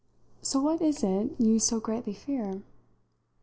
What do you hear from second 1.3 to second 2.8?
you so greatly fear?"